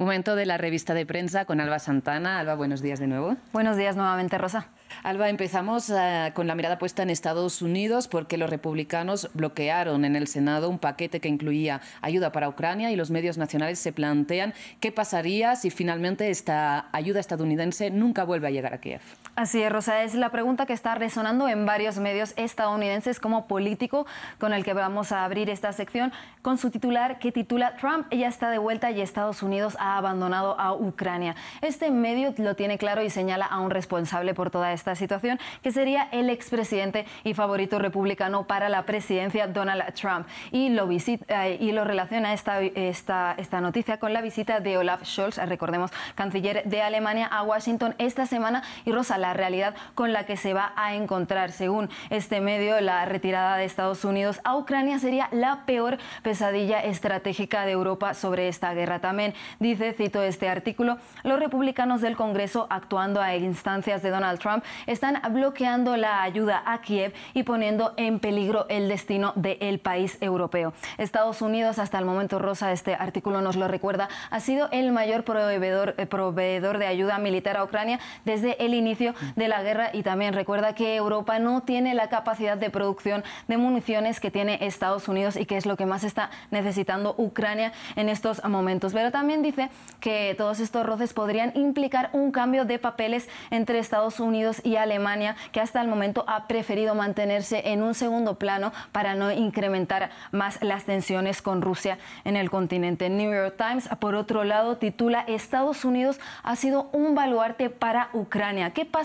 Momento 0.00 0.36
de 0.36 0.46
la 0.46 0.58
revista 0.58 0.94
de 0.94 1.04
prensa 1.06 1.44
con 1.44 1.60
Alba 1.60 1.80
Santana. 1.80 2.38
Alba, 2.38 2.54
buenos 2.54 2.82
días 2.82 3.00
de 3.00 3.08
nuevo. 3.08 3.36
Buenos 3.52 3.76
días 3.76 3.96
nuevamente, 3.96 4.38
Rosa. 4.38 4.68
Alba, 5.02 5.28
empezamos 5.28 5.90
eh, 5.90 6.30
con 6.34 6.46
la 6.46 6.54
mirada 6.54 6.78
puesta 6.78 7.02
en 7.02 7.10
Estados 7.10 7.62
Unidos 7.62 8.06
porque 8.06 8.36
los 8.38 8.48
republicanos 8.48 9.28
bloquearon 9.34 10.04
en 10.04 10.14
el 10.14 10.28
Senado 10.28 10.70
un 10.70 10.78
paquete 10.78 11.18
que 11.18 11.28
incluía 11.28 11.80
ayuda 12.00 12.30
para 12.30 12.48
Ucrania 12.48 12.92
y 12.92 12.96
los 12.96 13.10
medios 13.10 13.38
nacionales 13.38 13.80
se 13.80 13.92
plantean 13.92 14.54
qué 14.78 14.92
pasaría 14.92 15.56
si 15.56 15.70
finalmente 15.70 16.30
esta 16.30 16.88
ayuda 16.92 17.18
estadounidense 17.18 17.90
nunca 17.90 18.22
vuelve 18.22 18.46
a 18.46 18.50
llegar 18.50 18.74
a 18.74 18.78
Kiev. 18.78 19.00
Así 19.38 19.62
es, 19.62 19.70
Rosa, 19.70 20.02
es 20.02 20.16
la 20.16 20.30
pregunta 20.30 20.66
que 20.66 20.72
está 20.72 20.96
resonando 20.96 21.48
en 21.48 21.64
varios 21.64 21.98
medios 21.98 22.34
estadounidenses 22.34 23.20
como 23.20 23.46
político 23.46 24.04
con 24.40 24.52
el 24.52 24.64
que 24.64 24.72
vamos 24.72 25.12
a 25.12 25.24
abrir 25.24 25.48
esta 25.48 25.72
sección 25.72 26.12
con 26.42 26.58
su 26.58 26.70
titular 26.70 27.20
que 27.20 27.30
titula 27.30 27.76
Trump 27.76 28.12
ya 28.12 28.26
está 28.26 28.50
de 28.50 28.58
vuelta 28.58 28.90
y 28.90 29.00
Estados 29.00 29.44
Unidos 29.44 29.76
ha 29.78 29.96
abandonado 29.96 30.58
a 30.58 30.74
Ucrania. 30.74 31.36
Este 31.60 31.92
medio 31.92 32.34
lo 32.38 32.56
tiene 32.56 32.78
claro 32.78 33.00
y 33.00 33.10
señala 33.10 33.46
a 33.46 33.60
un 33.60 33.70
responsable 33.70 34.34
por 34.34 34.50
toda 34.50 34.72
esta 34.72 34.96
situación, 34.96 35.38
que 35.62 35.70
sería 35.70 36.08
el 36.10 36.30
expresidente 36.30 37.06
y 37.22 37.34
favorito 37.34 37.78
republicano 37.78 38.44
para 38.44 38.68
la 38.68 38.86
presidencia, 38.86 39.46
Donald 39.46 39.94
Trump. 39.94 40.26
Y 40.50 40.70
lo, 40.70 40.88
visita, 40.88 41.46
y 41.46 41.70
lo 41.70 41.84
relaciona 41.84 42.32
esta, 42.32 42.60
esta, 42.60 43.36
esta 43.38 43.60
noticia 43.60 44.00
con 44.00 44.12
la 44.12 44.20
visita 44.20 44.58
de 44.58 44.78
Olaf 44.78 45.04
Scholz, 45.04 45.36
recordemos, 45.36 45.92
canciller 46.16 46.64
de 46.64 46.82
Alemania, 46.82 47.28
a 47.28 47.44
Washington 47.44 47.94
esta 47.98 48.26
semana. 48.26 48.64
Y 48.84 48.90
Rosa, 48.90 49.16
la 49.16 49.27
realidad 49.34 49.74
con 49.94 50.12
la 50.12 50.24
que 50.24 50.36
se 50.36 50.54
va 50.54 50.72
a 50.76 50.94
encontrar. 50.94 51.52
Según 51.52 51.88
este 52.10 52.40
medio, 52.40 52.80
la 52.80 53.04
retirada 53.04 53.56
de 53.56 53.64
Estados 53.64 54.04
Unidos 54.04 54.40
a 54.44 54.56
Ucrania 54.56 54.98
sería 54.98 55.28
la 55.32 55.64
peor 55.66 55.98
pesadilla 56.22 56.80
estratégica 56.80 57.64
de 57.64 57.72
Europa 57.72 58.14
sobre 58.14 58.48
esta 58.48 58.74
guerra. 58.74 59.00
También 59.00 59.34
dice 59.58 59.92
cito 59.92 60.22
este 60.22 60.48
artículo, 60.48 60.98
los 61.22 61.38
republicanos 61.38 62.00
del 62.00 62.16
Congreso, 62.16 62.66
actuando 62.70 63.20
a 63.20 63.36
instancias 63.36 64.02
de 64.02 64.10
Donald 64.10 64.38
Trump, 64.38 64.64
están 64.86 65.20
bloqueando 65.30 65.96
la 65.96 66.22
ayuda 66.22 66.62
a 66.66 66.80
Kiev 66.80 67.12
y 67.34 67.42
poniendo 67.42 67.94
en 67.96 68.18
peligro 68.18 68.66
el 68.68 68.88
destino 68.88 69.32
del 69.34 69.78
país 69.78 70.18
europeo. 70.20 70.72
Estados 70.98 71.42
Unidos, 71.42 71.78
hasta 71.78 71.98
el 71.98 72.04
momento, 72.04 72.38
Rosa, 72.38 72.72
este 72.72 72.94
artículo 72.94 73.40
nos 73.40 73.56
lo 73.56 73.68
recuerda, 73.68 74.08
ha 74.30 74.40
sido 74.40 74.68
el 74.72 74.92
mayor 74.92 75.24
proveedor, 75.24 75.94
eh, 75.98 76.06
proveedor 76.06 76.78
de 76.78 76.86
ayuda 76.86 77.18
militar 77.18 77.56
a 77.56 77.64
Ucrania 77.64 77.98
desde 78.24 78.62
el 78.64 78.74
inicio 78.74 79.14
de 79.36 79.48
la 79.48 79.62
guerra 79.62 79.90
y 79.92 80.02
también 80.02 80.34
recuerda 80.34 80.74
que 80.74 80.96
Europa 80.96 81.38
no 81.38 81.62
tiene 81.62 81.94
la 81.94 82.08
capacidad 82.08 82.56
de 82.56 82.70
producción 82.70 83.24
de 83.46 83.56
municiones 83.56 84.20
que 84.20 84.30
tiene 84.30 84.58
Estados 84.62 85.08
Unidos 85.08 85.36
y 85.36 85.46
que 85.46 85.56
es 85.56 85.66
lo 85.66 85.76
que 85.76 85.86
más 85.86 86.04
está 86.04 86.30
necesitando 86.50 87.14
Ucrania 87.18 87.72
en 87.96 88.08
estos 88.08 88.44
momentos. 88.44 88.92
Pero 88.92 89.10
también 89.10 89.42
dice 89.42 89.70
que 90.00 90.34
todos 90.36 90.60
estos 90.60 90.86
roces 90.86 91.12
podrían 91.12 91.52
implicar 91.54 92.10
un 92.12 92.30
cambio 92.30 92.64
de 92.64 92.78
papeles 92.78 93.28
entre 93.50 93.78
Estados 93.78 94.20
Unidos 94.20 94.60
y 94.64 94.76
Alemania, 94.76 95.36
que 95.52 95.60
hasta 95.60 95.80
el 95.80 95.88
momento 95.88 96.24
ha 96.28 96.46
preferido 96.46 96.94
mantenerse 96.94 97.72
en 97.72 97.82
un 97.82 97.94
segundo 97.94 98.38
plano 98.38 98.72
para 98.92 99.14
no 99.14 99.30
incrementar 99.32 100.10
más 100.30 100.62
las 100.62 100.84
tensiones 100.84 101.42
con 101.42 101.62
Rusia 101.62 101.98
en 102.24 102.36
el 102.36 102.50
continente. 102.50 103.08
New 103.08 103.32
York 103.32 103.54
Times, 103.56 103.88
por 103.98 104.14
otro 104.14 104.44
lado, 104.44 104.76
titula 104.76 105.24
Estados 105.26 105.84
Unidos 105.84 106.20
ha 106.42 106.56
sido 106.56 106.88
un 106.92 107.14
baluarte 107.14 107.70
para 107.70 108.10
Ucrania. 108.12 108.70
¿Qué 108.70 108.84
pasa 108.84 108.97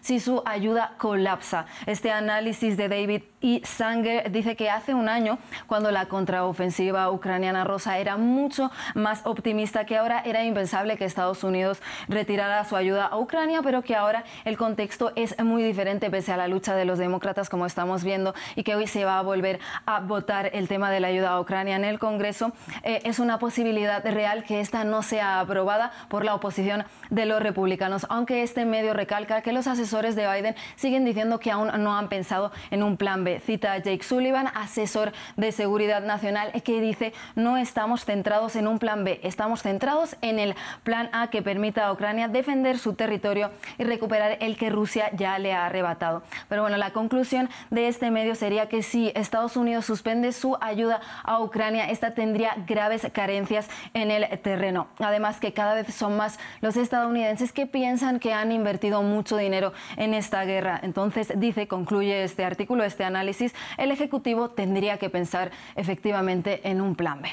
si 0.00 0.20
su 0.20 0.42
ayuda 0.44 0.94
colapsa? 0.98 1.66
Este 1.86 2.10
análisis 2.10 2.76
de 2.76 2.88
David 2.88 3.22
y 3.40 3.62
Sanger 3.64 4.30
dice 4.30 4.54
que 4.54 4.68
hace 4.70 4.94
un 4.94 5.08
año, 5.08 5.38
cuando 5.66 5.90
la 5.90 6.06
contraofensiva 6.06 7.10
ucraniana 7.10 7.64
rosa 7.64 7.98
era 7.98 8.16
mucho 8.16 8.70
más 8.94 9.22
optimista 9.24 9.86
que 9.86 9.96
ahora, 9.96 10.20
era 10.24 10.44
impensable 10.44 10.96
que 10.96 11.04
Estados 11.04 11.42
Unidos 11.42 11.80
retirara 12.08 12.64
su 12.64 12.76
ayuda 12.76 13.06
a 13.06 13.18
Ucrania, 13.18 13.60
pero 13.62 13.82
que 13.82 13.96
ahora 13.96 14.24
el 14.44 14.56
contexto 14.56 15.12
es 15.16 15.42
muy 15.42 15.62
diferente 15.62 16.10
pese 16.10 16.32
a 16.32 16.36
la 16.36 16.48
lucha 16.48 16.74
de 16.74 16.84
los 16.84 16.98
demócratas, 16.98 17.48
como 17.48 17.66
estamos 17.66 18.04
viendo, 18.04 18.34
y 18.56 18.62
que 18.62 18.74
hoy 18.74 18.86
se 18.86 19.04
va 19.04 19.18
a 19.18 19.22
volver 19.22 19.58
a 19.86 20.00
votar 20.00 20.50
el 20.52 20.68
tema 20.68 20.90
de 20.90 21.00
la 21.00 21.08
ayuda 21.08 21.30
a 21.30 21.40
Ucrania 21.40 21.76
en 21.76 21.84
el 21.84 21.98
Congreso. 21.98 22.52
Eh, 22.82 23.00
es 23.04 23.18
una 23.18 23.38
posibilidad 23.38 24.04
real 24.04 24.44
que 24.44 24.60
esta 24.60 24.84
no 24.84 25.02
sea 25.02 25.40
aprobada 25.40 25.92
por 26.08 26.24
la 26.24 26.34
oposición 26.34 26.84
de 27.08 27.26
los 27.26 27.42
republicanos, 27.42 28.06
aunque 28.10 28.42
este 28.42 28.64
medio 28.64 28.92
recalca 28.92 29.39
que 29.42 29.52
los 29.52 29.66
asesores 29.66 30.16
de 30.16 30.26
Biden 30.26 30.54
siguen 30.76 31.04
diciendo 31.04 31.40
que 31.40 31.50
aún 31.50 31.70
no 31.82 31.96
han 31.96 32.08
pensado 32.08 32.52
en 32.70 32.82
un 32.82 32.96
plan 32.96 33.24
B 33.24 33.40
Cita 33.40 33.72
a 33.72 33.78
Jake 33.78 34.02
Sullivan, 34.02 34.48
asesor 34.54 35.12
de 35.36 35.52
seguridad 35.52 36.02
nacional, 36.02 36.50
que 36.62 36.80
dice 36.80 37.12
no 37.34 37.56
estamos 37.56 38.04
centrados 38.04 38.56
en 38.56 38.66
un 38.66 38.78
plan 38.78 39.04
B, 39.04 39.20
estamos 39.22 39.62
centrados 39.62 40.16
en 40.20 40.38
el 40.38 40.54
plan 40.82 41.08
A 41.12 41.30
que 41.30 41.42
permita 41.42 41.86
a 41.86 41.92
Ucrania 41.92 42.28
defender 42.28 42.78
su 42.78 42.94
territorio 42.94 43.50
y 43.78 43.84
recuperar 43.84 44.38
el 44.40 44.56
que 44.56 44.70
Rusia 44.70 45.10
ya 45.14 45.38
le 45.38 45.52
ha 45.52 45.66
arrebatado. 45.66 46.22
Pero 46.48 46.62
bueno, 46.62 46.76
la 46.76 46.92
conclusión 46.92 47.48
de 47.70 47.88
este 47.88 48.10
medio 48.10 48.34
sería 48.34 48.68
que 48.68 48.82
si 48.82 49.12
Estados 49.14 49.56
Unidos 49.56 49.84
suspende 49.84 50.32
su 50.32 50.56
ayuda 50.60 51.00
a 51.22 51.40
Ucrania, 51.40 51.90
esta 51.90 52.14
tendría 52.14 52.54
graves 52.66 53.06
carencias 53.12 53.68
en 53.94 54.10
el 54.10 54.38
terreno. 54.40 54.88
Además 54.98 55.40
que 55.40 55.52
cada 55.52 55.74
vez 55.74 55.94
son 55.94 56.16
más 56.16 56.38
los 56.60 56.76
estadounidenses 56.76 57.52
que 57.52 57.66
piensan 57.66 58.18
que 58.18 58.32
han 58.32 58.52
invertido 58.52 59.02
mucho 59.02 59.29
dinero 59.36 59.72
en 59.96 60.14
esta 60.14 60.44
guerra. 60.44 60.80
Entonces 60.82 61.32
dice, 61.36 61.68
concluye 61.68 62.24
este 62.24 62.44
artículo, 62.44 62.84
este 62.84 63.04
análisis, 63.04 63.54
el 63.78 63.90
Ejecutivo 63.90 64.50
tendría 64.50 64.98
que 64.98 65.10
pensar 65.10 65.50
efectivamente 65.76 66.60
en 66.68 66.80
un 66.80 66.94
plan 66.94 67.22
B. 67.22 67.28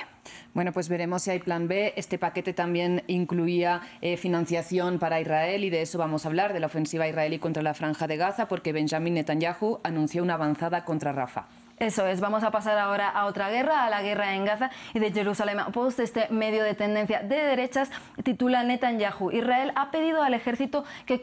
Bueno, 0.53 0.71
pues 0.71 0.89
veremos 0.89 1.21
si 1.21 1.31
hay 1.31 1.39
plan 1.39 1.67
B. 1.67 1.93
Este 1.95 2.17
paquete 2.17 2.53
también 2.53 3.03
incluía 3.07 3.81
eh, 4.01 4.17
financiación 4.17 4.99
para 4.99 5.19
Israel 5.21 5.63
y 5.63 5.69
de 5.69 5.81
eso 5.81 5.97
vamos 5.97 6.25
a 6.25 6.29
hablar, 6.29 6.53
de 6.53 6.59
la 6.59 6.67
ofensiva 6.67 7.07
israelí 7.07 7.39
contra 7.39 7.61
la 7.63 7.73
franja 7.73 8.07
de 8.07 8.17
Gaza, 8.17 8.47
porque 8.47 8.73
Benjamin 8.73 9.13
Netanyahu 9.13 9.79
anunció 9.83 10.23
una 10.23 10.33
avanzada 10.33 10.83
contra 10.83 11.11
Rafa. 11.11 11.45
Eso 11.79 12.07
es, 12.07 12.19
vamos 12.19 12.43
a 12.43 12.49
pasar 12.49 12.79
ahora 12.79 13.07
a 13.07 13.25
otra 13.27 13.51
guerra, 13.51 13.85
a 13.85 13.89
la 13.91 14.01
guerra 14.01 14.33
en 14.33 14.45
Gaza 14.45 14.71
y 14.95 14.99
de 14.99 15.11
Jerusalén 15.11 15.59
Post, 15.71 15.99
este 15.99 16.27
medio 16.29 16.63
de 16.63 16.73
tendencia 16.73 17.21
de 17.21 17.35
derechas, 17.35 17.91
titula 18.23 18.63
Netanyahu. 18.63 19.29
Israel 19.31 19.73
ha 19.75 19.91
pedido 19.91 20.23
al 20.23 20.33
ejército 20.33 20.85
que 21.05 21.21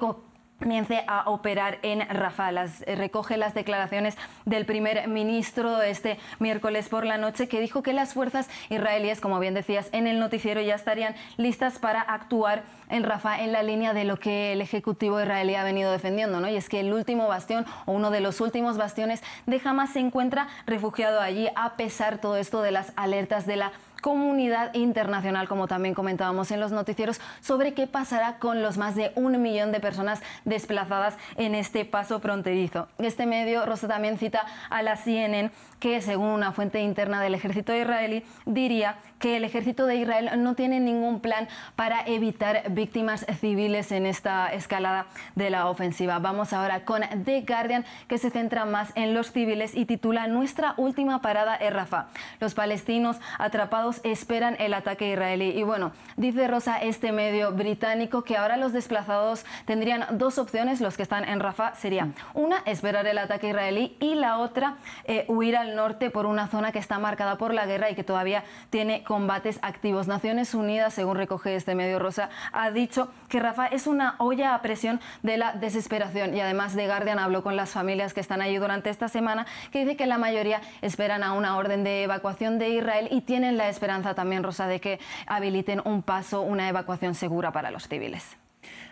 comience 0.65 1.05
a 1.07 1.29
operar 1.29 1.79
en 1.83 2.01
Rafah. 2.09 2.45
Eh, 2.87 2.97
recoge 2.97 3.37
las 3.37 3.53
declaraciones 3.53 4.17
del 4.47 4.65
primer 4.65 5.09
ministro 5.09 5.83
este 5.83 6.19
miércoles 6.39 6.89
por 6.89 7.05
la 7.05 7.19
noche 7.19 7.49
que 7.49 7.61
dijo 7.61 7.83
que 7.83 7.93
las 7.93 8.15
fuerzas 8.15 8.49
israelíes, 8.71 9.21
como 9.21 9.39
bien 9.41 9.53
decías 9.53 9.91
en 9.93 10.07
el 10.07 10.19
noticiero, 10.19 10.63
ya 10.63 10.75
estarían 10.75 11.15
listas 11.37 11.79
para 11.79 12.01
actuar 12.01 12.63
en 12.89 13.05
Rafah 13.05 13.43
en 13.43 13.53
la 13.53 13.63
línea 13.63 13.93
de 13.93 14.05
lo 14.05 14.19
que 14.19 14.55
el 14.55 14.63
Ejecutivo 14.63 15.21
israelí 15.21 15.55
ha 15.55 15.65
venido 15.65 15.93
defendiendo, 15.93 16.41
¿no? 16.41 16.49
Y 16.49 16.57
es 16.57 16.71
que 16.71 16.81
el 16.81 16.95
último 16.95 17.29
bastión 17.29 17.67
o 17.85 17.93
uno 17.93 18.11
de 18.11 18.21
los 18.21 18.41
últimos 18.41 18.79
bastiones 18.79 19.23
de 19.45 19.61
Hamas 19.63 19.91
se 19.91 20.01
encuentra 20.01 20.49
refugiado 20.67 21.21
allí 21.21 21.49
a 21.57 21.77
pesar 21.77 22.19
todo 22.19 22.39
esto 22.39 22.63
de 22.63 22.71
las 22.71 22.93
alertas 22.97 23.47
de 23.47 23.57
la 23.57 23.73
comunidad 24.05 24.75
internacional, 24.75 25.49
como 25.49 25.67
también 25.67 25.95
comentábamos 25.95 26.51
en 26.51 26.61
los 26.61 26.73
noticieros, 26.73 27.23
sobre 27.41 27.73
qué 27.73 27.87
pasará 27.87 28.37
con 28.37 28.61
los 28.61 28.77
más 28.77 28.95
de 28.95 29.13
un 29.15 29.41
millón 29.41 29.73
de 29.73 29.81
personas 29.81 30.21
desplazadas 30.45 31.17
en 31.39 31.55
este 31.55 31.87
paso 31.87 32.21
fronterizo. 32.21 32.87
Este 32.99 33.25
medio, 33.25 33.65
Rosa, 33.65 33.89
también 33.89 34.19
cita 34.19 34.45
a 34.69 34.83
la 34.83 34.97
CNN 34.97 35.53
que, 35.81 36.03
según 36.03 36.27
una 36.27 36.53
fuente 36.53 36.83
interna 36.83 37.23
del 37.23 37.35
ejército 37.35 37.75
israelí, 37.75 38.25
diría 38.45 38.99
que 39.19 39.39
el 39.39 39.45
ejército 39.45 39.87
de 39.87 39.97
Israel 39.97 40.31
no 40.37 40.55
tiene 40.55 40.81
ningún 40.81 41.21
plan 41.21 41.49
para 41.75 42.03
evitar 42.05 42.65
víctimas 42.73 43.25
civiles 43.41 43.91
en 43.91 44.05
esta 44.05 44.53
escalada 44.53 45.07
de 45.35 45.49
la 45.49 45.67
ofensiva. 45.69 46.19
Vamos 46.19 46.53
ahora 46.53 46.85
con 46.85 47.01
The 47.25 47.41
Guardian, 47.49 47.87
que 48.07 48.19
se 48.19 48.29
centra 48.29 48.67
más 48.67 48.93
en 48.97 49.15
los 49.15 49.33
civiles 49.33 49.75
y 49.75 49.87
titula 49.87 50.27
Nuestra 50.27 50.75
última 50.77 51.23
parada 51.23 51.57
en 51.57 51.73
Rafah. 51.73 52.09
Los 52.39 52.53
palestinos 52.53 53.19
atrapados 53.39 53.94
esperan 54.03 54.57
el 54.59 54.75
ataque 54.75 55.13
israelí. 55.13 55.51
Y 55.51 55.63
bueno, 55.63 55.93
dice 56.17 56.49
Rosa 56.49 56.79
este 56.79 57.13
medio 57.13 57.53
británico 57.53 58.25
que 58.25 58.37
ahora 58.37 58.57
los 58.57 58.73
desplazados 58.73 59.45
tendrían 59.65 60.07
dos 60.19 60.39
opciones, 60.39 60.81
los 60.81 60.97
que 60.97 61.03
están 61.03 61.25
en 61.29 61.41
Rafah, 61.41 61.75
sería 61.75 62.09
una, 62.35 62.59
esperar 62.67 63.07
el 63.07 63.19
ataque 63.19 63.51
israelí 63.51 63.97
y 64.01 64.15
la 64.15 64.39
otra, 64.39 64.77
eh, 65.05 65.25
huir 65.29 65.57
al 65.57 65.77
norte 65.77 66.11
por 66.11 66.27
una 66.27 66.49
zona 66.49 66.73
que 66.73 66.79
está 66.79 66.99
marcada 66.99 67.39
por 67.39 67.55
la 67.55 67.67
guerra 67.67 67.91
y 67.91 67.95
que 67.95 68.05
todavía 68.05 68.45
tiene 68.71 69.05
combates 69.05 69.59
activos. 69.63 70.09
Naciones 70.09 70.55
Unidas, 70.55 70.95
según 70.95 71.17
recoge 71.17 71.55
este 71.55 71.75
medio 71.75 71.99
Rosa, 71.99 72.31
ha 72.53 72.71
dicho 72.71 73.11
que 73.29 73.41
Rafah 73.41 73.67
es 73.67 73.87
una 73.87 74.17
olla 74.19 74.55
a 74.55 74.63
presión 74.63 75.01
de 75.23 75.37
la 75.37 75.53
desesperación 75.53 76.35
y 76.35 76.41
además 76.41 76.75
de 76.75 76.87
Guardian 76.87 77.19
habló 77.19 77.43
con 77.43 77.57
las 77.57 77.71
familias 77.71 78.15
que 78.15 78.21
están 78.21 78.41
allí 78.41 78.57
durante 78.57 78.91
esta 78.91 79.09
semana 79.09 79.47
que 79.71 79.81
dice 79.81 79.97
que 79.97 80.07
la 80.07 80.19
mayoría 80.19 80.61
esperan 80.83 81.23
a 81.23 81.33
una 81.33 81.57
orden 81.57 81.85
de 81.85 82.03
evacuación 82.03 82.59
de 82.59 82.71
Israel 82.71 83.09
y 83.11 83.21
tienen 83.23 83.57
la 83.57 83.69
esperanza 83.69 83.84
esperanza 83.85 84.15
también, 84.15 84.43
Rosa, 84.43 84.67
de 84.67 84.81
que 84.81 84.99
habiliten 85.27 85.83
un 85.85 86.03
paso, 86.03 86.41
una 86.41 86.71
evacuación 86.71 87.15
segura 87.15 87.53
para 87.53 87.71
los 87.71 87.87
civiles. 87.87 88.25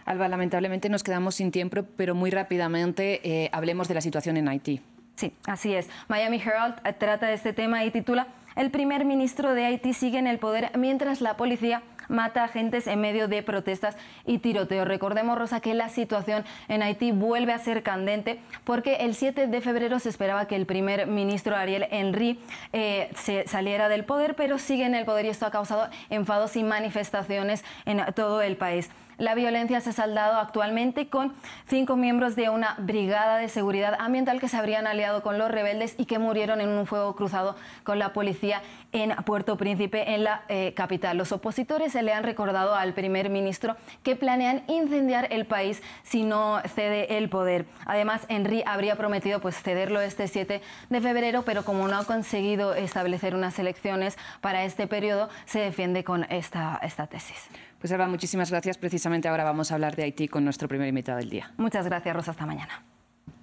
Alba, 0.05 0.29
lamentablemente 0.29 0.91
nos 0.91 1.03
quedamos 1.03 1.37
sin 1.37 1.51
tiempo, 1.51 1.85
pero 1.97 2.15
muy 2.15 2.31
rápidamente 2.31 3.21
eh, 3.25 3.49
hablemos 3.53 3.89
de 3.89 3.95
la 3.95 4.03
situación 4.03 4.37
en 4.37 4.49
Haití. 4.49 4.83
Sí, 5.17 5.33
así 5.47 5.75
es. 5.75 5.89
Miami 6.09 6.43
Herald 6.45 6.75
eh, 6.85 6.93
trata 6.93 7.27
de 7.27 7.35
este 7.35 7.55
tema 7.55 7.85
y 7.87 7.91
titula 7.91 8.27
El 8.55 8.71
primer 8.71 9.07
ministro 9.07 9.55
de 9.55 9.65
Haití 9.65 9.95
sigue 9.95 10.19
en 10.19 10.27
el 10.27 10.39
poder 10.39 10.71
mientras 10.77 11.23
la 11.23 11.39
policía 11.39 11.83
mata 12.09 12.45
agentes 12.45 12.87
en 12.87 13.01
medio 13.01 13.29
de 13.29 13.43
protestas 13.43 13.97
y 14.27 14.39
tiroteos. 14.39 14.87
Recordemos, 14.87 15.39
Rosa, 15.39 15.61
que 15.61 15.75
la 15.75 15.89
situación 15.89 16.45
en 16.69 16.83
Haití 16.83 17.13
vuelve 17.13 17.53
a 17.53 17.59
ser 17.59 17.83
candente 17.83 18.41
porque 18.65 18.97
el 18.97 19.15
7 19.15 19.47
de 19.47 19.61
febrero 19.61 19.99
se 19.99 20.09
esperaba 20.09 20.47
que 20.47 20.57
el 20.57 20.67
primer 20.67 21.07
ministro 21.07 21.57
Ariel 21.57 21.87
Henry 21.91 22.39
eh, 22.73 23.11
se 23.15 23.47
saliera 23.47 23.89
del 23.89 24.05
poder, 24.05 24.35
pero 24.35 24.59
sigue 24.59 24.85
en 24.85 24.95
el 24.95 25.05
poder 25.05 25.27
y 25.27 25.29
esto 25.29 25.47
ha 25.47 25.51
causado 25.51 25.89
enfados 26.11 26.57
y 26.57 26.63
manifestaciones 26.63 27.65
en 27.85 28.03
todo 28.15 28.43
el 28.43 28.57
país. 28.57 28.91
La 29.23 29.37
violencia 29.37 29.81
se 29.81 29.91
ha 29.91 29.93
saldado 29.93 30.37
actualmente 30.41 31.09
con 31.09 31.33
cinco 31.69 31.95
miembros 31.95 32.35
de 32.35 32.49
una 32.49 32.75
brigada 32.79 33.39
de 33.39 33.49
seguridad 33.49 33.95
ambiental 34.01 34.41
que 34.41 34.49
se 34.49 34.57
habrían 34.57 34.89
aliado 34.89 35.23
con 35.23 35.39
los 35.39 35.49
rebeldes 35.49 35.95
y 35.97 36.07
que 36.07 36.19
murieron 36.19 36.61
en 36.61 36.71
un 36.71 36.87
fuego 36.87 37.15
cruzado 37.15 37.55
con 37.85 38.01
la 38.01 38.13
policía 38.13 38.63
en 38.91 39.11
Puerto 39.25 39.57
Príncipe, 39.57 40.15
en 40.15 40.25
la 40.25 40.43
eh, 40.49 40.75
capital. 40.75 41.19
Los 41.19 41.31
opositores 41.31 41.93
se 41.93 42.03
le 42.03 42.13
han 42.13 42.25
recordado 42.25 42.75
al 42.75 42.95
primer 42.95 43.31
ministro 43.31 43.77
que 44.03 44.17
planean 44.17 44.65
incendiar 44.67 45.29
el 45.31 45.47
país 45.47 45.85
si 46.03 46.25
no 46.25 46.61
cede 46.75 47.17
el 47.17 47.29
poder. 47.29 47.67
Además, 47.87 48.23
Henry 48.29 48.65
habría 48.67 48.97
prometido 48.97 49.41
pues, 49.41 49.55
cederlo 49.55 50.01
este 50.01 50.27
7 50.27 50.61
de 50.91 51.01
febrero, 51.01 51.43
pero 51.43 51.65
como 51.65 51.87
no 51.87 51.97
ha 51.97 52.05
conseguido 52.05 52.75
establecer 52.75 53.37
unas 53.37 53.57
elecciones 53.61 54.19
para 54.41 54.65
este 54.65 54.89
periodo, 54.89 55.29
se 55.45 55.61
defiende 55.61 56.03
con 56.03 56.25
esta, 56.25 56.81
esta 56.83 57.07
tesis. 57.07 57.49
Pues 57.83 57.91
Alba, 57.91 58.07
muchísimas 58.07 58.49
gracias. 58.49 58.79
Precisamente 58.79 59.27
ahora 59.27 59.43
vamos 59.43 59.73
a 59.73 59.75
hablar 59.75 59.97
de 59.97 60.05
Haití 60.05 60.29
con 60.29 60.45
nuestro 60.45 60.69
primer 60.69 60.87
invitado 60.87 61.19
del 61.19 61.29
día. 61.29 61.51
Muchas 61.57 61.85
gracias, 61.85 62.15
Rosa. 62.15 62.31
Hasta 62.31 62.47
mañana. 62.47 62.85